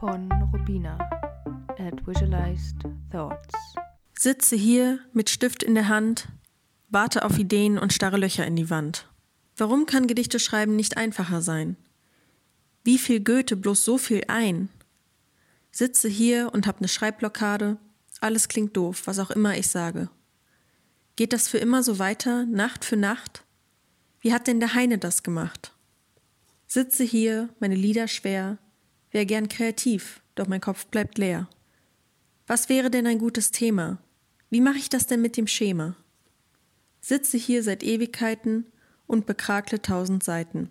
[0.00, 0.96] von Rubina
[1.78, 3.74] at Visualized Thoughts.
[4.14, 6.28] Sitze hier mit Stift in der Hand,
[6.88, 9.06] warte auf Ideen und starre Löcher in die Wand.
[9.58, 11.76] Warum kann Gedichte schreiben nicht einfacher sein?
[12.82, 14.70] Wie viel Goethe bloß so viel ein?
[15.70, 17.76] Sitze hier und hab ne Schreibblockade,
[18.22, 20.08] alles klingt doof, was auch immer ich sage.
[21.14, 23.44] Geht das für immer so weiter, Nacht für Nacht?
[24.20, 25.74] Wie hat denn der Heine das gemacht?
[26.66, 28.56] Sitze hier, meine Lieder schwer,
[29.10, 31.48] wär gern kreativ, doch mein Kopf bleibt leer.
[32.46, 33.98] Was wäre denn ein gutes Thema?
[34.50, 35.96] Wie mache ich das denn mit dem Schema?
[37.00, 38.66] Sitze hier seit Ewigkeiten
[39.06, 40.70] und bekrakle tausend Seiten.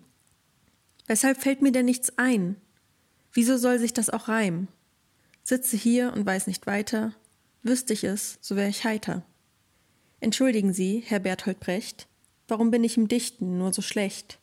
[1.06, 2.56] Weshalb fällt mir denn nichts ein?
[3.32, 4.68] Wieso soll sich das auch reimen?
[5.42, 7.14] Sitze hier und weiß nicht weiter,
[7.62, 9.24] wüsste ich es, so wär ich heiter.
[10.20, 12.06] Entschuldigen Sie, Herr Berthold Brecht,
[12.46, 14.38] warum bin ich im Dichten nur so schlecht?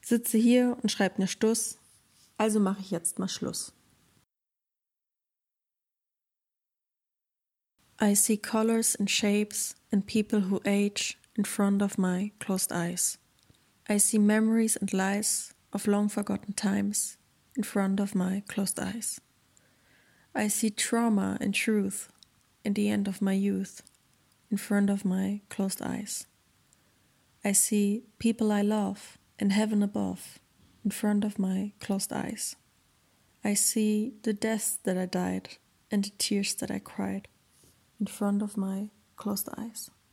[0.00, 1.78] Sitze hier und schreib ne Stuss,
[2.42, 3.72] also mache ich jetzt mal Schluss.
[8.00, 13.16] I see colors and shapes and people who age in front of my closed eyes.
[13.88, 17.16] I see memories and lies of long forgotten times
[17.56, 19.20] in front of my closed eyes.
[20.34, 22.10] I see trauma and truth
[22.64, 23.82] in the end of my youth
[24.50, 26.26] in front of my closed eyes.
[27.44, 30.40] I see people I love in heaven above
[30.84, 32.56] in front of my closed eyes.
[33.44, 35.56] I see the deaths that I died
[35.90, 37.28] and the tears that I cried
[38.00, 39.90] in front of my closed eyes.